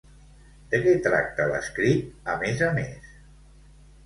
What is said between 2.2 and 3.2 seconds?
a més a més?